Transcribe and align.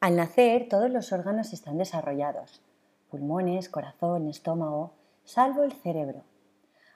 Al 0.00 0.16
nacer 0.16 0.66
todos 0.66 0.90
los 0.90 1.12
órganos 1.12 1.52
están 1.52 1.76
desarrollados, 1.76 2.62
pulmones, 3.10 3.68
corazón, 3.68 4.28
estómago, 4.28 4.94
salvo 5.24 5.62
el 5.62 5.72
cerebro. 5.72 6.24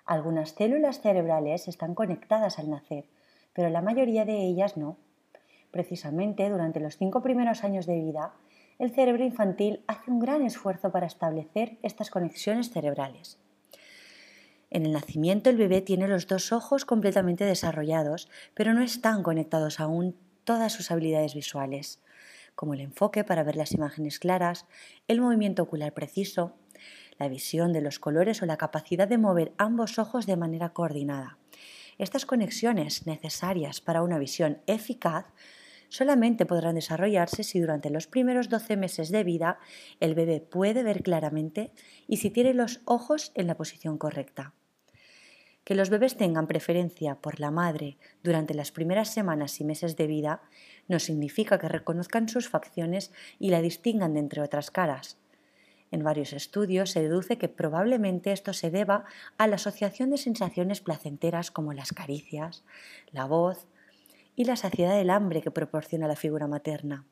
Algunas 0.06 0.52
células 0.52 1.02
cerebrales 1.02 1.68
están 1.68 1.94
conectadas 1.94 2.58
al 2.58 2.70
nacer, 2.70 3.04
pero 3.52 3.68
la 3.68 3.82
mayoría 3.82 4.24
de 4.24 4.38
ellas 4.38 4.78
no. 4.78 4.96
Precisamente 5.70 6.48
durante 6.48 6.80
los 6.80 6.96
cinco 6.96 7.22
primeros 7.22 7.62
años 7.62 7.84
de 7.84 8.00
vida, 8.00 8.32
el 8.78 8.90
cerebro 8.90 9.22
infantil 9.22 9.84
hace 9.86 10.10
un 10.10 10.18
gran 10.18 10.40
esfuerzo 10.40 10.90
para 10.90 11.06
establecer 11.06 11.76
estas 11.82 12.08
conexiones 12.08 12.70
cerebrales. 12.70 13.38
En 14.70 14.86
el 14.86 14.92
nacimiento 14.92 15.50
el 15.50 15.58
bebé 15.58 15.82
tiene 15.82 16.08
los 16.08 16.26
dos 16.26 16.52
ojos 16.52 16.86
completamente 16.86 17.44
desarrollados, 17.44 18.30
pero 18.54 18.72
no 18.72 18.82
están 18.82 19.22
conectados 19.22 19.78
aún 19.78 20.16
todas 20.44 20.72
sus 20.72 20.90
habilidades 20.90 21.34
visuales, 21.34 22.00
como 22.54 22.74
el 22.74 22.80
enfoque 22.80 23.24
para 23.24 23.42
ver 23.42 23.56
las 23.56 23.72
imágenes 23.72 24.18
claras, 24.18 24.66
el 25.08 25.20
movimiento 25.20 25.62
ocular 25.62 25.92
preciso, 25.92 26.56
la 27.18 27.28
visión 27.28 27.72
de 27.72 27.80
los 27.80 27.98
colores 27.98 28.42
o 28.42 28.46
la 28.46 28.56
capacidad 28.56 29.08
de 29.08 29.18
mover 29.18 29.52
ambos 29.58 29.98
ojos 29.98 30.26
de 30.26 30.36
manera 30.36 30.70
coordinada. 30.70 31.38
Estas 31.98 32.26
conexiones 32.26 33.06
necesarias 33.06 33.80
para 33.80 34.02
una 34.02 34.18
visión 34.18 34.60
eficaz 34.66 35.26
solamente 35.88 36.44
podrán 36.44 36.74
desarrollarse 36.74 37.44
si 37.44 37.60
durante 37.60 37.90
los 37.90 38.08
primeros 38.08 38.48
12 38.48 38.76
meses 38.76 39.10
de 39.10 39.22
vida 39.22 39.58
el 40.00 40.14
bebé 40.14 40.40
puede 40.40 40.82
ver 40.82 41.02
claramente 41.02 41.72
y 42.08 42.16
si 42.16 42.30
tiene 42.30 42.52
los 42.52 42.80
ojos 42.84 43.30
en 43.36 43.46
la 43.46 43.56
posición 43.56 43.96
correcta. 43.96 44.54
Que 45.62 45.76
los 45.76 45.90
bebés 45.90 46.16
tengan 46.16 46.46
preferencia 46.46 47.14
por 47.14 47.40
la 47.40 47.50
madre 47.50 47.96
durante 48.22 48.54
las 48.54 48.72
primeras 48.72 49.08
semanas 49.08 49.60
y 49.60 49.64
meses 49.64 49.96
de 49.96 50.06
vida 50.06 50.42
no 50.88 50.98
significa 50.98 51.58
que 51.58 51.68
reconozcan 51.68 52.28
sus 52.28 52.48
facciones 52.48 53.12
y 53.38 53.50
la 53.50 53.60
distingan 53.60 54.14
de 54.14 54.20
entre 54.20 54.42
otras 54.42 54.70
caras. 54.70 55.18
En 55.90 56.02
varios 56.02 56.32
estudios 56.32 56.90
se 56.90 57.02
deduce 57.02 57.38
que 57.38 57.48
probablemente 57.48 58.32
esto 58.32 58.52
se 58.52 58.70
deba 58.70 59.04
a 59.38 59.46
la 59.46 59.56
asociación 59.56 60.10
de 60.10 60.18
sensaciones 60.18 60.80
placenteras 60.80 61.50
como 61.50 61.72
las 61.72 61.92
caricias, 61.92 62.64
la 63.12 63.26
voz 63.26 63.68
y 64.34 64.44
la 64.44 64.56
saciedad 64.56 64.96
del 64.96 65.10
hambre 65.10 65.40
que 65.40 65.50
proporciona 65.50 66.08
la 66.08 66.16
figura 66.16 66.48
materna. 66.48 67.06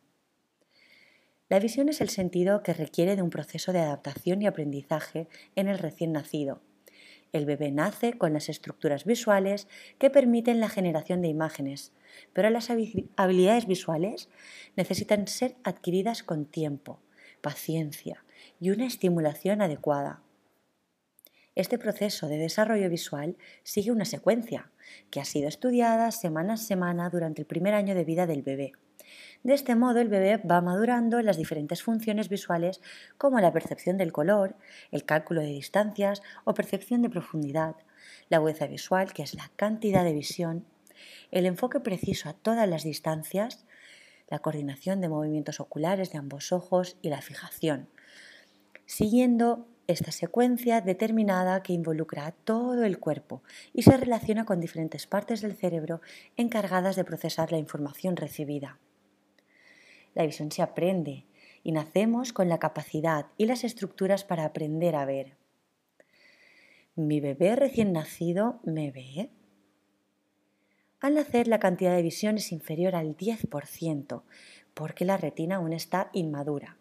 La 1.49 1.59
visión 1.59 1.89
es 1.89 2.01
el 2.01 2.09
sentido 2.09 2.63
que 2.63 2.73
requiere 2.73 3.15
de 3.15 3.23
un 3.23 3.31
proceso 3.31 3.73
de 3.73 3.81
adaptación 3.81 4.43
y 4.43 4.47
aprendizaje 4.47 5.29
en 5.55 5.69
el 5.69 5.79
recién 5.79 6.13
nacido. 6.13 6.61
El 7.33 7.47
bebé 7.47 7.71
nace 7.71 8.15
con 8.15 8.33
las 8.33 8.49
estructuras 8.49 9.05
visuales 9.05 9.69
que 9.99 10.11
permiten 10.11 10.61
la 10.61 10.69
generación 10.69 11.23
de 11.23 11.29
imágenes, 11.29 11.93
pero 12.33 12.51
las 12.51 12.71
habilidades 12.71 13.67
visuales 13.67 14.29
necesitan 14.77 15.29
ser 15.29 15.57
adquiridas 15.65 16.23
con 16.23 16.47
tiempo, 16.47 17.01
paciencia 17.41 18.25
y 18.61 18.71
una 18.71 18.87
estimulación 18.87 19.63
adecuada. 19.63 20.23
Este 21.55 21.79
proceso 21.79 22.29
de 22.29 22.39
desarrollo 22.39 22.89
visual 22.89 23.37
sigue 23.63 23.93
una 23.93 24.07
secuencia 24.07 24.71
que 25.11 25.21
ha 25.21 25.25
sido 25.25 25.49
estudiada 25.49 26.11
semana 26.11 26.55
a 26.55 26.57
semana 26.57 27.11
durante 27.11 27.43
el 27.43 27.47
primer 27.47 27.75
año 27.75 27.95
de 27.95 28.05
vida 28.05 28.27
del 28.27 28.43
bebé. 28.43 28.73
De 29.43 29.55
este 29.55 29.75
modo, 29.75 30.01
el 30.01 30.09
bebé 30.09 30.39
va 30.39 30.61
madurando 30.61 31.19
en 31.19 31.27
las 31.27 31.37
diferentes 31.37 31.83
funciones 31.83 32.29
visuales 32.29 32.81
como 33.19 33.41
la 33.41 33.53
percepción 33.53 33.99
del 33.99 34.13
color, 34.13 34.57
el 34.93 35.05
cálculo 35.05 35.41
de 35.41 35.49
distancias 35.49 36.23
o 36.45 36.55
percepción 36.55 37.03
de 37.03 37.11
profundidad, 37.11 37.77
la 38.29 38.39
agudeza 38.39 38.67
visual, 38.67 39.13
que 39.13 39.23
es 39.23 39.35
la 39.35 39.51
cantidad 39.57 40.05
de 40.05 40.15
visión, 40.15 40.65
el 41.31 41.47
enfoque 41.47 41.81
preciso 41.81 42.29
a 42.29 42.35
todas 42.35 42.69
las 42.69 42.85
distancias, 42.85 43.65
la 44.29 44.39
coordinación 44.39 45.01
de 45.01 45.09
movimientos 45.09 45.61
oculares 45.61 46.13
de 46.13 46.19
ambos 46.19 46.53
ojos 46.53 46.97
y 47.03 47.11
la 47.11 47.23
fijación, 47.23 47.89
siguiendo 48.87 49.67
esta 49.87 50.13
secuencia 50.13 50.81
determinada 50.81 51.63
que 51.63 51.73
involucra 51.73 52.27
a 52.27 52.33
todo 52.33 52.85
el 52.85 52.99
cuerpo 52.99 53.43
y 53.73 53.83
se 53.83 53.97
relaciona 53.97 54.45
con 54.45 54.61
diferentes 54.61 55.07
partes 55.07 55.43
del 55.43 55.55
cerebro 55.55 56.01
encargadas 56.37 56.97
de 56.97 57.05
procesar 57.05 57.53
la 57.53 57.59
información 57.59 58.17
recibida. 58.17 58.79
La 60.15 60.25
visión 60.25 60.51
se 60.53 60.63
aprende 60.63 61.27
y 61.63 61.73
nacemos 61.73 62.33
con 62.33 62.49
la 62.49 62.59
capacidad 62.59 63.27
y 63.37 63.47
las 63.47 63.65
estructuras 63.65 64.25
para 64.25 64.45
aprender 64.45 64.97
a 64.97 65.05
ver. 65.05 65.37
¿Mi 66.95 67.21
bebé 67.21 67.57
recién 67.57 67.93
nacido 67.93 68.61
me 68.65 68.91
ve? 68.91 69.31
Al 71.03 71.15
nacer 71.15 71.49
la 71.49 71.59
cantidad 71.59 71.97
de 71.97 72.01
visión 72.01 72.37
es 72.37 72.53
inferior 72.53 72.95
al 72.95 73.17
10% 73.17 74.23
porque 74.73 75.05
la 75.05 75.17
retina 75.17 75.57
aún 75.57 75.73
está 75.73 76.11
inmadura. 76.13 76.77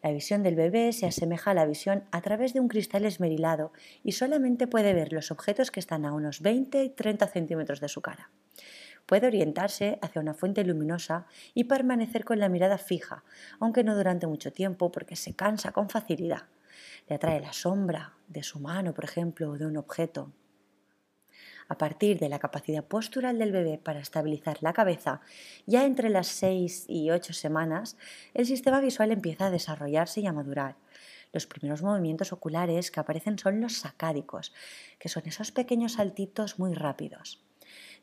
La 0.00 0.12
visión 0.12 0.44
del 0.44 0.54
bebé 0.54 0.92
se 0.92 1.06
asemeja 1.06 1.50
a 1.50 1.54
la 1.54 1.66
visión 1.66 2.04
a 2.12 2.20
través 2.20 2.54
de 2.54 2.60
un 2.60 2.68
cristal 2.68 3.04
esmerilado 3.04 3.72
y 4.04 4.12
solamente 4.12 4.68
puede 4.68 4.94
ver 4.94 5.12
los 5.12 5.32
objetos 5.32 5.72
que 5.72 5.80
están 5.80 6.04
a 6.04 6.12
unos 6.12 6.40
20 6.40 6.84
y 6.84 6.88
30 6.90 7.26
centímetros 7.26 7.80
de 7.80 7.88
su 7.88 8.00
cara. 8.00 8.30
Puede 9.06 9.26
orientarse 9.26 9.98
hacia 10.02 10.20
una 10.20 10.34
fuente 10.34 10.62
luminosa 10.62 11.26
y 11.52 11.64
permanecer 11.64 12.24
con 12.24 12.38
la 12.38 12.48
mirada 12.48 12.78
fija, 12.78 13.24
aunque 13.58 13.82
no 13.82 13.96
durante 13.96 14.28
mucho 14.28 14.52
tiempo 14.52 14.92
porque 14.92 15.16
se 15.16 15.34
cansa 15.34 15.72
con 15.72 15.90
facilidad. 15.90 16.44
Le 17.08 17.16
atrae 17.16 17.40
la 17.40 17.52
sombra 17.52 18.12
de 18.28 18.44
su 18.44 18.60
mano, 18.60 18.94
por 18.94 19.02
ejemplo, 19.02 19.50
o 19.50 19.58
de 19.58 19.66
un 19.66 19.78
objeto 19.78 20.30
a 21.68 21.78
partir 21.78 22.18
de 22.18 22.28
la 22.28 22.38
capacidad 22.38 22.84
postural 22.84 23.38
del 23.38 23.52
bebé 23.52 23.78
para 23.78 24.00
estabilizar 24.00 24.58
la 24.62 24.72
cabeza, 24.72 25.20
ya 25.66 25.84
entre 25.84 26.08
las 26.08 26.26
6 26.28 26.86
y 26.88 27.10
8 27.10 27.32
semanas, 27.32 27.96
el 28.34 28.46
sistema 28.46 28.80
visual 28.80 29.12
empieza 29.12 29.46
a 29.46 29.50
desarrollarse 29.50 30.20
y 30.20 30.26
a 30.26 30.32
madurar. 30.32 30.76
Los 31.32 31.46
primeros 31.46 31.82
movimientos 31.82 32.32
oculares 32.32 32.90
que 32.90 33.00
aparecen 33.00 33.38
son 33.38 33.60
los 33.60 33.74
sacádicos, 33.74 34.54
que 34.98 35.10
son 35.10 35.24
esos 35.26 35.52
pequeños 35.52 35.94
saltitos 35.94 36.58
muy 36.58 36.72
rápidos. 36.72 37.44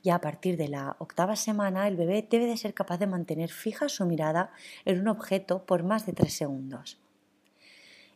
Ya 0.04 0.16
a 0.16 0.22
partir 0.22 0.58
de 0.58 0.68
la 0.68 0.96
octava 1.00 1.36
semana, 1.36 1.88
el 1.88 1.96
bebé 1.96 2.28
debe 2.30 2.46
de 2.46 2.58
ser 2.58 2.75
capaz 2.75 3.00
de 3.00 3.08
mantener 3.08 3.50
fija 3.50 3.90
su 3.90 4.06
mirada 4.06 4.52
en 4.86 5.00
un 5.00 5.08
objeto 5.08 5.66
por 5.66 5.84
más 5.84 6.06
de 6.06 6.14
3 6.14 6.31
segundos. 6.31 7.00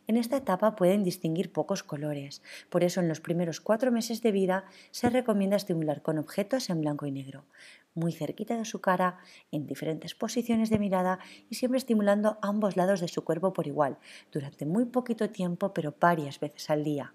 En 0.09 0.17
esta 0.17 0.37
etapa 0.37 0.75
pueden 0.75 1.03
distinguir 1.03 1.51
pocos 1.51 1.83
colores, 1.83 2.41
por 2.71 2.83
eso 2.83 2.99
en 2.99 3.07
los 3.07 3.21
primeros 3.21 3.61
cuatro 3.61 3.91
meses 3.91 4.23
de 4.23 4.31
vida 4.31 4.65
se 4.89 5.07
recomienda 5.07 5.55
estimular 5.55 6.01
con 6.01 6.17
objetos 6.17 6.71
en 6.71 6.81
blanco 6.81 7.05
y 7.05 7.11
negro, 7.11 7.45
muy 7.93 8.11
cerquita 8.11 8.57
de 8.57 8.65
su 8.65 8.81
cara, 8.81 9.19
en 9.51 9.67
diferentes 9.67 10.15
posiciones 10.15 10.71
de 10.71 10.79
mirada 10.79 11.19
y 11.47 11.53
siempre 11.53 11.77
estimulando 11.77 12.39
ambos 12.41 12.75
lados 12.75 13.01
de 13.01 13.07
su 13.07 13.23
cuerpo 13.23 13.53
por 13.53 13.67
igual, 13.67 13.99
durante 14.31 14.65
muy 14.65 14.85
poquito 14.85 15.29
tiempo 15.29 15.73
pero 15.75 15.93
varias 15.99 16.39
veces 16.39 16.71
al 16.71 16.83
día. 16.83 17.13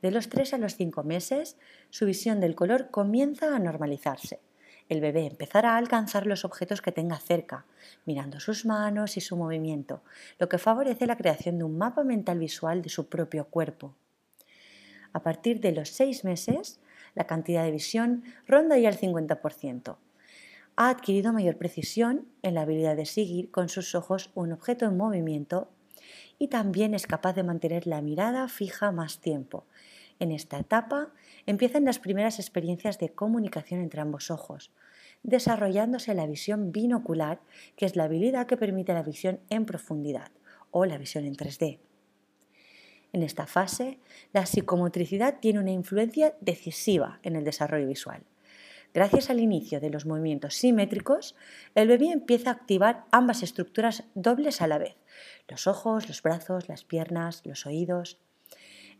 De 0.00 0.10
los 0.10 0.30
3 0.30 0.54
a 0.54 0.58
los 0.58 0.76
5 0.76 1.02
meses, 1.04 1.58
su 1.90 2.06
visión 2.06 2.40
del 2.40 2.54
color 2.54 2.90
comienza 2.90 3.54
a 3.54 3.58
normalizarse 3.58 4.40
el 4.88 5.00
bebé 5.00 5.26
empezará 5.26 5.74
a 5.74 5.76
alcanzar 5.78 6.26
los 6.26 6.44
objetos 6.44 6.80
que 6.80 6.92
tenga 6.92 7.18
cerca, 7.18 7.66
mirando 8.04 8.40
sus 8.40 8.64
manos 8.64 9.16
y 9.16 9.20
su 9.20 9.36
movimiento, 9.36 10.02
lo 10.38 10.48
que 10.48 10.58
favorece 10.58 11.06
la 11.06 11.16
creación 11.16 11.58
de 11.58 11.64
un 11.64 11.76
mapa 11.76 12.04
mental 12.04 12.38
visual 12.38 12.82
de 12.82 12.88
su 12.88 13.08
propio 13.08 13.46
cuerpo. 13.46 13.94
A 15.12 15.22
partir 15.22 15.60
de 15.60 15.72
los 15.72 15.88
seis 15.88 16.24
meses, 16.24 16.80
la 17.14 17.26
cantidad 17.26 17.64
de 17.64 17.70
visión 17.70 18.22
ronda 18.46 18.78
ya 18.78 18.88
el 18.88 18.98
50%. 18.98 19.96
Ha 20.76 20.90
adquirido 20.90 21.32
mayor 21.32 21.56
precisión 21.56 22.28
en 22.42 22.54
la 22.54 22.62
habilidad 22.62 22.96
de 22.96 23.06
seguir 23.06 23.50
con 23.50 23.68
sus 23.68 23.94
ojos 23.94 24.30
un 24.34 24.52
objeto 24.52 24.84
en 24.84 24.96
movimiento 24.96 25.70
y 26.38 26.48
también 26.48 26.94
es 26.94 27.06
capaz 27.06 27.32
de 27.32 27.42
mantener 27.42 27.86
la 27.86 28.02
mirada 28.02 28.46
fija 28.48 28.92
más 28.92 29.20
tiempo, 29.20 29.64
en 30.18 30.32
esta 30.32 30.58
etapa 30.58 31.12
empiezan 31.46 31.84
las 31.84 31.98
primeras 31.98 32.38
experiencias 32.38 32.98
de 32.98 33.10
comunicación 33.10 33.80
entre 33.80 34.00
ambos 34.00 34.30
ojos, 34.30 34.70
desarrollándose 35.22 36.14
la 36.14 36.26
visión 36.26 36.72
binocular, 36.72 37.40
que 37.76 37.86
es 37.86 37.96
la 37.96 38.04
habilidad 38.04 38.46
que 38.46 38.56
permite 38.56 38.94
la 38.94 39.02
visión 39.02 39.40
en 39.50 39.66
profundidad 39.66 40.30
o 40.70 40.84
la 40.84 40.98
visión 40.98 41.24
en 41.24 41.34
3D. 41.34 41.78
En 43.12 43.22
esta 43.22 43.46
fase, 43.46 43.98
la 44.32 44.46
psicomotricidad 44.46 45.40
tiene 45.40 45.60
una 45.60 45.70
influencia 45.70 46.34
decisiva 46.40 47.18
en 47.22 47.36
el 47.36 47.44
desarrollo 47.44 47.86
visual. 47.86 48.22
Gracias 48.92 49.30
al 49.30 49.40
inicio 49.40 49.80
de 49.80 49.90
los 49.90 50.06
movimientos 50.06 50.54
simétricos, 50.54 51.34
el 51.74 51.88
bebé 51.88 52.12
empieza 52.12 52.50
a 52.50 52.54
activar 52.54 53.04
ambas 53.12 53.42
estructuras 53.42 54.04
dobles 54.14 54.62
a 54.62 54.66
la 54.66 54.78
vez, 54.78 54.96
los 55.48 55.66
ojos, 55.66 56.08
los 56.08 56.22
brazos, 56.22 56.68
las 56.68 56.84
piernas, 56.84 57.42
los 57.44 57.66
oídos. 57.66 58.18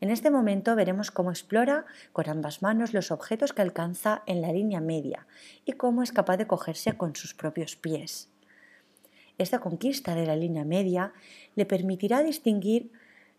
En 0.01 0.11
este 0.11 0.31
momento 0.31 0.77
veremos 0.77 1.11
cómo 1.11 1.31
explora 1.31 1.87
con 2.13 2.29
ambas 2.29 2.61
manos 2.61 2.93
los 2.93 3.11
objetos 3.11 3.53
que 3.53 3.63
alcanza 3.63 4.23
en 4.27 4.43
la 4.43 4.53
línea 4.53 4.81
media 4.81 5.27
y 5.65 5.73
cómo 5.73 6.03
es 6.03 6.13
capaz 6.13 6.37
de 6.37 6.47
cogerse 6.47 6.97
con 6.97 7.17
sus 7.17 7.35
propios 7.35 7.77
pies. 7.77 8.29
Esta 9.39 9.59
conquista 9.59 10.15
de 10.15 10.27
la 10.27 10.37
línea 10.37 10.65
media 10.65 11.13
le 11.55 11.67
permitirá 11.67 12.23
distinguir, 12.23 12.93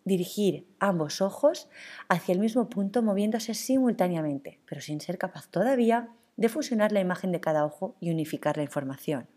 dirigir 0.04 0.68
ambos 0.80 1.22
ojos 1.22 1.70
hacia 2.08 2.34
el 2.34 2.40
mismo 2.40 2.70
punto 2.70 3.04
moviéndose 3.04 3.54
simultáneamente, 3.54 4.60
pero 4.68 4.82
sin 4.82 5.00
ser 5.00 5.18
capaz 5.18 5.48
todavía 5.50 6.10
de 6.38 6.50
fusionar 6.50 6.92
la 6.92 7.02
imagen 7.02 7.32
de 7.32 7.40
cada 7.40 7.66
ojo 7.66 7.96
y 8.00 8.12
unificar 8.12 8.58
la 8.58 8.64
información. 8.64 9.28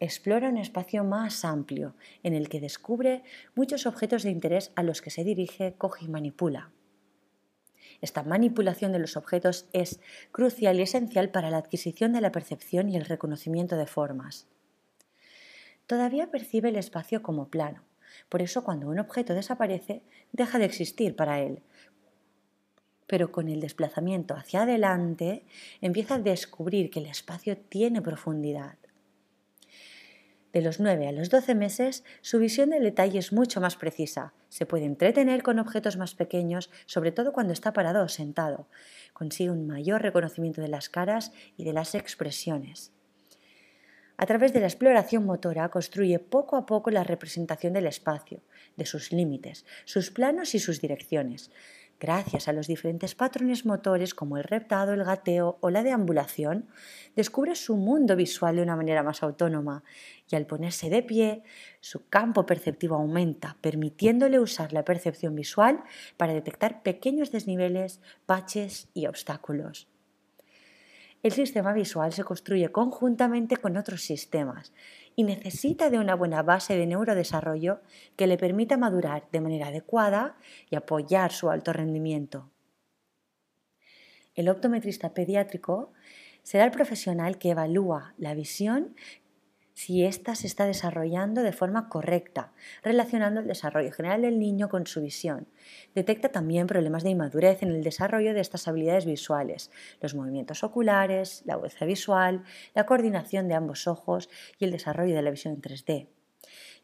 Explora 0.00 0.48
un 0.48 0.58
espacio 0.58 1.04
más 1.04 1.44
amplio 1.44 1.94
en 2.22 2.34
el 2.34 2.48
que 2.48 2.60
descubre 2.60 3.22
muchos 3.54 3.86
objetos 3.86 4.22
de 4.22 4.30
interés 4.30 4.72
a 4.74 4.82
los 4.82 5.00
que 5.02 5.10
se 5.10 5.24
dirige, 5.24 5.74
coge 5.78 6.04
y 6.04 6.08
manipula. 6.08 6.70
Esta 8.00 8.22
manipulación 8.22 8.92
de 8.92 8.98
los 8.98 9.16
objetos 9.16 9.68
es 9.72 10.00
crucial 10.32 10.78
y 10.78 10.82
esencial 10.82 11.30
para 11.30 11.50
la 11.50 11.58
adquisición 11.58 12.12
de 12.12 12.20
la 12.20 12.32
percepción 12.32 12.88
y 12.90 12.96
el 12.96 13.06
reconocimiento 13.06 13.76
de 13.76 13.86
formas. 13.86 14.46
Todavía 15.86 16.30
percibe 16.30 16.68
el 16.68 16.76
espacio 16.76 17.22
como 17.22 17.48
plano, 17.48 17.84
por 18.28 18.42
eso 18.42 18.64
cuando 18.64 18.88
un 18.88 18.98
objeto 18.98 19.34
desaparece, 19.34 20.02
deja 20.32 20.58
de 20.58 20.64
existir 20.64 21.16
para 21.16 21.40
él. 21.40 21.62
Pero 23.06 23.30
con 23.30 23.48
el 23.48 23.60
desplazamiento 23.60 24.34
hacia 24.34 24.62
adelante, 24.62 25.44
empieza 25.80 26.16
a 26.16 26.18
descubrir 26.18 26.90
que 26.90 26.98
el 26.98 27.06
espacio 27.06 27.56
tiene 27.56 28.02
profundidad. 28.02 28.76
De 30.52 30.62
los 30.62 30.80
9 30.80 31.08
a 31.08 31.12
los 31.12 31.28
12 31.28 31.54
meses, 31.54 32.04
su 32.22 32.38
visión 32.38 32.70
del 32.70 32.82
detalle 32.82 33.18
es 33.18 33.32
mucho 33.32 33.60
más 33.60 33.76
precisa. 33.76 34.32
Se 34.48 34.64
puede 34.64 34.84
entretener 34.86 35.42
con 35.42 35.58
objetos 35.58 35.96
más 35.96 36.14
pequeños, 36.14 36.70
sobre 36.86 37.12
todo 37.12 37.32
cuando 37.32 37.52
está 37.52 37.72
parado 37.72 38.04
o 38.04 38.08
sentado. 38.08 38.68
Consigue 39.12 39.50
un 39.50 39.66
mayor 39.66 40.02
reconocimiento 40.02 40.60
de 40.60 40.68
las 40.68 40.88
caras 40.88 41.32
y 41.56 41.64
de 41.64 41.72
las 41.72 41.94
expresiones. 41.94 42.92
A 44.18 44.24
través 44.24 44.54
de 44.54 44.60
la 44.60 44.66
exploración 44.66 45.26
motora 45.26 45.68
construye 45.68 46.18
poco 46.18 46.56
a 46.56 46.64
poco 46.64 46.90
la 46.90 47.04
representación 47.04 47.74
del 47.74 47.86
espacio, 47.86 48.40
de 48.76 48.86
sus 48.86 49.12
límites, 49.12 49.66
sus 49.84 50.10
planos 50.10 50.54
y 50.54 50.58
sus 50.58 50.80
direcciones. 50.80 51.50
Gracias 51.98 52.46
a 52.46 52.52
los 52.52 52.66
diferentes 52.66 53.14
patrones 53.14 53.64
motores 53.64 54.14
como 54.14 54.36
el 54.36 54.44
reptado, 54.44 54.92
el 54.92 55.04
gateo 55.04 55.56
o 55.60 55.70
la 55.70 55.82
deambulación, 55.82 56.68
descubre 57.14 57.54
su 57.54 57.76
mundo 57.76 58.16
visual 58.16 58.56
de 58.56 58.62
una 58.62 58.76
manera 58.76 59.02
más 59.02 59.22
autónoma 59.22 59.82
y 60.30 60.36
al 60.36 60.44
ponerse 60.44 60.90
de 60.90 61.02
pie, 61.02 61.42
su 61.80 62.06
campo 62.08 62.44
perceptivo 62.44 62.96
aumenta, 62.96 63.56
permitiéndole 63.62 64.38
usar 64.38 64.74
la 64.74 64.84
percepción 64.84 65.34
visual 65.34 65.84
para 66.18 66.34
detectar 66.34 66.82
pequeños 66.82 67.32
desniveles, 67.32 68.00
baches 68.26 68.88
y 68.92 69.06
obstáculos. 69.06 69.88
El 71.26 71.32
sistema 71.32 71.72
visual 71.72 72.12
se 72.12 72.22
construye 72.22 72.70
conjuntamente 72.70 73.56
con 73.56 73.76
otros 73.76 74.00
sistemas 74.02 74.72
y 75.16 75.24
necesita 75.24 75.90
de 75.90 75.98
una 75.98 76.14
buena 76.14 76.40
base 76.44 76.76
de 76.76 76.86
neurodesarrollo 76.86 77.80
que 78.14 78.28
le 78.28 78.38
permita 78.38 78.76
madurar 78.76 79.26
de 79.32 79.40
manera 79.40 79.66
adecuada 79.66 80.36
y 80.70 80.76
apoyar 80.76 81.32
su 81.32 81.50
alto 81.50 81.72
rendimiento. 81.72 82.48
El 84.36 84.48
optometrista 84.48 85.14
pediátrico 85.14 85.92
será 86.44 86.64
el 86.64 86.70
profesional 86.70 87.38
que 87.38 87.50
evalúa 87.50 88.14
la 88.18 88.32
visión 88.34 88.94
si 89.76 90.06
ésta 90.06 90.34
se 90.34 90.46
está 90.46 90.64
desarrollando 90.64 91.42
de 91.42 91.52
forma 91.52 91.90
correcta, 91.90 92.50
relacionando 92.82 93.40
el 93.40 93.46
desarrollo 93.46 93.92
general 93.92 94.22
del 94.22 94.38
niño 94.38 94.70
con 94.70 94.86
su 94.86 95.02
visión. 95.02 95.48
Detecta 95.94 96.30
también 96.30 96.66
problemas 96.66 97.04
de 97.04 97.10
inmadurez 97.10 97.62
en 97.62 97.68
el 97.68 97.84
desarrollo 97.84 98.32
de 98.32 98.40
estas 98.40 98.66
habilidades 98.68 99.04
visuales, 99.04 99.70
los 100.00 100.14
movimientos 100.14 100.64
oculares, 100.64 101.42
la 101.44 101.54
agudeza 101.54 101.84
visual, 101.84 102.42
la 102.74 102.86
coordinación 102.86 103.48
de 103.48 103.54
ambos 103.54 103.86
ojos 103.86 104.30
y 104.58 104.64
el 104.64 104.70
desarrollo 104.70 105.14
de 105.14 105.20
la 105.20 105.30
visión 105.30 105.52
en 105.52 105.60
3D. 105.60 106.08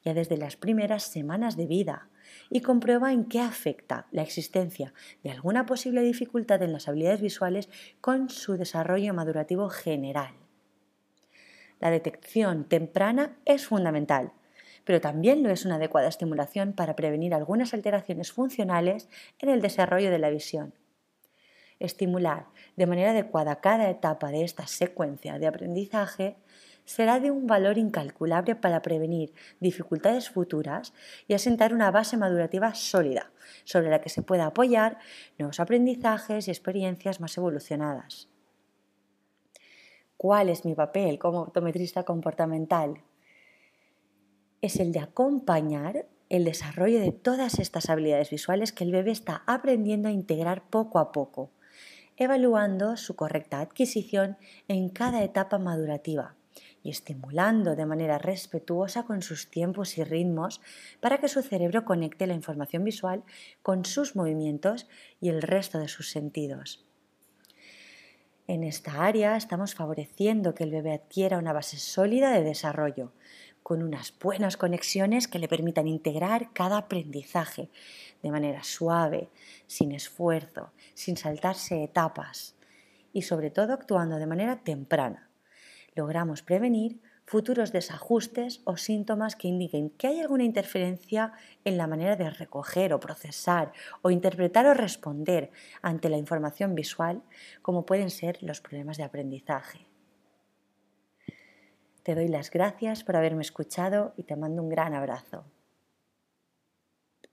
Ya 0.05 0.13
desde 0.13 0.37
las 0.37 0.57
primeras 0.57 1.03
semanas 1.03 1.57
de 1.57 1.67
vida, 1.67 2.11
y 2.51 2.61
comprueba 2.61 3.13
en 3.13 3.25
qué 3.25 3.41
afecta 3.41 4.07
la 4.11 4.23
existencia 4.23 4.93
de 5.23 5.31
alguna 5.31 5.65
posible 5.65 6.03
dificultad 6.03 6.63
en 6.63 6.73
las 6.73 6.89
habilidades 6.89 7.23
visuales 7.23 7.71
con 8.03 8.29
su 8.29 8.59
desarrollo 8.59 9.15
madurativo 9.15 9.71
general. 9.71 10.42
La 11.83 11.91
detección 11.91 12.63
temprana 12.63 13.37
es 13.45 13.67
fundamental, 13.67 14.31
pero 14.85 15.01
también 15.01 15.43
lo 15.43 15.51
es 15.51 15.65
una 15.65 15.75
adecuada 15.75 16.07
estimulación 16.07 16.75
para 16.75 16.95
prevenir 16.95 17.35
algunas 17.35 17.75
alteraciones 17.75 18.31
funcionales 18.31 19.09
en 19.41 19.49
el 19.49 19.61
desarrollo 19.61 20.13
de 20.13 20.21
la 20.21 20.31
visión. 20.31 20.75
Estimular 21.81 22.47
de 22.77 22.87
manera 22.87 23.11
adecuada 23.11 23.61
cada 23.61 23.91
etapa 23.91 24.31
de 24.31 24.45
esta 24.45 24.69
secuencia 24.69 25.41
de 25.41 25.49
aprendizaje 25.49 26.37
será 26.85 27.19
de 27.19 27.33
un 27.33 27.49
valor 27.49 27.79
incalculable 27.79 28.55
para 28.55 28.81
prevenir 28.81 29.35
dificultades 29.59 30.31
futuras 30.31 30.95
y 31.27 31.35
asentar 31.35 31.75
una 31.75 31.91
base 31.91 32.17
madurativa 32.17 32.77
sólida 32.77 33.33
sobre 33.65 33.91
la 33.91 34.01
que 34.01 34.09
se 34.09 34.23
pueda 34.23 34.47
apoyar 34.47 34.99
nuevos 35.37 35.59
aprendizajes 35.59 36.47
y 36.47 36.53
experiencias 36.53 37.21
más 37.21 37.37
evolucionadas 37.37 38.32
cuál 40.23 40.51
es 40.51 40.65
mi 40.65 40.77
papel 40.77 41.19
como 41.19 41.41
optometrista 41.41 42.05
comportamental, 42.05 43.03
es 44.61 44.77
el 44.77 44.93
de 44.93 45.01
acompañar 45.01 46.07
el 46.29 46.45
desarrollo 46.45 47.01
de 47.01 47.11
todas 47.11 47.59
estas 47.59 47.91
habilidades 47.91 48.31
visuales 48.31 48.71
que 48.71 48.85
el 48.85 48.93
bebé 48.93 49.11
está 49.11 49.43
aprendiendo 49.49 50.09
a 50.09 50.13
integrar 50.13 50.63
poco 50.71 51.01
a 51.01 51.11
poco, 51.11 51.51
evaluando 52.17 52.97
su 52.97 53.17
correcta 53.17 53.59
adquisición 53.59 54.37
en 54.69 54.91
cada 54.91 55.25
etapa 55.25 55.59
madurativa 55.59 56.37
y 56.85 56.91
estimulando 56.91 57.75
de 57.75 57.87
manera 57.87 58.19
respetuosa 58.19 59.03
con 59.03 59.23
sus 59.23 59.51
tiempos 59.51 59.99
y 59.99 60.05
ritmos 60.05 60.61
para 61.01 61.19
que 61.19 61.27
su 61.27 61.43
cerebro 61.43 61.85
conecte 61.85 62.29
la 62.29 62.35
información 62.35 62.85
visual 62.85 63.25
con 63.61 63.85
sus 63.85 64.15
movimientos 64.15 64.87
y 65.21 65.31
el 65.31 65.43
resto 65.43 65.81
de 65.81 65.89
sus 65.89 66.13
sentidos. 66.13 66.87
En 68.49 68.65
esta 68.65 69.05
área 69.05 69.37
estamos 69.37 69.75
favoreciendo 69.75 70.55
que 70.55 70.65
el 70.65 70.73
bebé 70.73 70.95
adquiera 70.95 71.39
una 71.39 71.53
base 71.53 71.79
sólida 71.79 72.33
de 72.33 72.43
desarrollo, 72.43 73.13
con 73.63 73.83
unas 73.83 74.13
buenas 74.19 74.57
conexiones 74.57 75.29
que 75.29 75.39
le 75.39 75.47
permitan 75.47 75.87
integrar 75.87 76.53
cada 76.53 76.79
aprendizaje 76.79 77.71
de 78.21 78.31
manera 78.33 78.65
suave, 78.65 79.29
sin 79.69 79.93
esfuerzo, 79.93 80.73
sin 80.95 81.17
saltarse 81.17 81.85
etapas 81.85 82.57
y 83.13 83.23
sobre 83.23 83.51
todo 83.51 83.73
actuando 83.73 84.17
de 84.17 84.27
manera 84.27 84.57
temprana. 84.65 85.29
Logramos 85.95 86.43
prevenir 86.43 87.01
futuros 87.33 87.73
desajustes 87.73 88.61
o 88.65 88.77
síntomas 88.77 89.37
que 89.37 89.49
indiquen 89.49 89.89
que 89.89 90.07
hay 90.07 90.21
alguna 90.21 90.45
interferencia 90.45 91.33
en 91.65 91.79
la 91.79 91.87
manera 91.87 92.15
de 92.15 92.29
recoger 92.29 92.93
o 92.93 93.01
procesar 93.01 93.73
o 94.03 94.11
interpretar 94.11 94.67
o 94.67 94.75
responder 94.75 95.49
ante 95.81 96.11
la 96.11 96.19
información 96.19 96.75
visual, 96.75 97.23
como 97.63 97.87
pueden 97.87 98.11
ser 98.11 98.37
los 98.43 98.61
problemas 98.61 98.99
de 98.99 99.05
aprendizaje. 99.05 99.87
Te 102.03 102.15
doy 102.15 102.29
las 102.29 102.51
gracias 102.51 103.03
por 103.03 103.17
haberme 103.17 103.41
escuchado 103.41 104.13
y 104.19 104.25
te 104.25 104.37
mando 104.37 104.63
un 104.63 104.69
gran 104.69 104.93
abrazo. 104.93 105.47